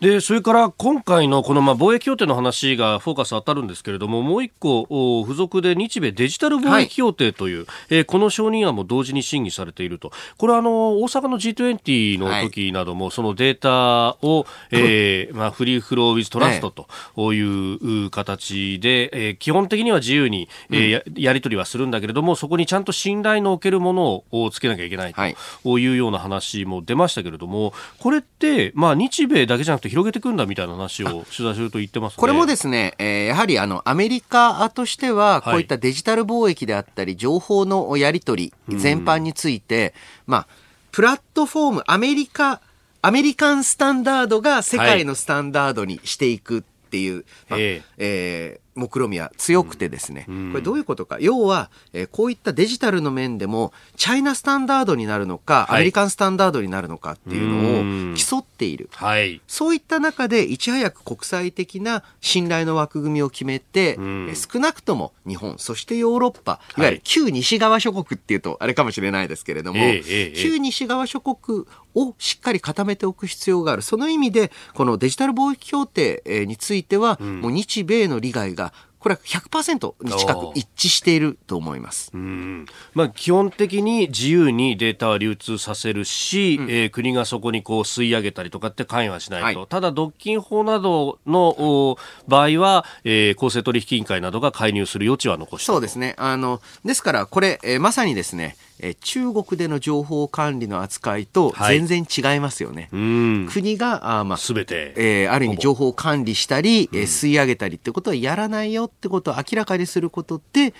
[0.00, 10.10] で、それから今回のこのまあ貿易協定の話がフォーカス当たるんですけれども、もう一個、お付属で日米デジタル貿易協定という、えーこの承認案も同時に審議されていると。
[10.36, 16.70] これはあの、大阪の G20 の時なども、そのデータを、えー まあ、フリーフローウィズトラスト
[17.14, 25.20] という形で、えー基本的には自由に、えーややり取りはするんだけれども、そこにちゃんと信頼のおけるものをつけなきゃいけないと。
[25.20, 25.36] はい
[25.80, 32.16] いうような話も出ましたけれども、これって、まあ、日米だけじゃなくて広げていくんだみたいな話を取材すると言ってますね。
[32.18, 35.52] これもですね、えーやはりあの、アメリカとしては、はい。
[35.52, 39.94] こういったデジタル貿易であったり、情報のやり取り全般について、
[40.26, 40.46] まあ、
[40.92, 42.60] プラットフォーム、アメリカ、
[43.02, 47.82] アメリカンスタンダードが世界のスタンダードにしていくっていう、まあえ。
[47.98, 51.18] えー目論みは強くてですね、これどういうことか。
[51.20, 58.88] 要は、えーこういったデジタルの面でも、チャイナスタンダードになるのか、はいアメリカンスタンダードになるのかっていううんのを競っている。
[58.94, 59.40] はい。
[59.46, 71.64] そういった中でいち早く国際的な信頼の枠組みを決めて、んえ少なくとも日本、そしてヨーロッパ、いわゆる旧西側諸国っていうとあれかもしれないですけれども、ええええええ旧西側諸国
[71.94, 73.82] をしっかり固めておく必要がある。
[73.82, 78.69] その意味で、このデジタル貿易協定えーについては、もう日米の利害が
[79.00, 82.10] これは100%に近く一致していると思います。
[82.14, 82.66] うん。
[82.94, 89.68] まあ、基本的に自由にデータは流通させるし、えー国がそこにこう吸い上げたりとかって関与はしないと、はい。
[89.68, 91.98] ただ、独禁法などのお
[92.28, 96.14] 場合は、えー公正取引委員会などが介入する余地は残してそうですね。
[96.18, 101.80] あの、ですから、これ、えーまさにですね、えー中国での情報管理の扱いとはい。
[101.80, 102.88] 全然違いますよね。
[102.92, 103.48] うん。
[103.50, 110.74] 国が、あーまあ、すべて、えーある意味情報を管理したり、えー吸い上げたりってことはやらないよってことを明らかにすることで、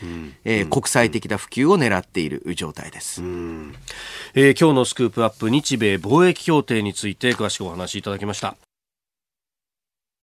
[0.45, 3.21] えー国際的な普及を狙っている状態です。
[3.21, 8.70] えー今日のスクープアップ日米貿易協定について詳しくお話しいただきました。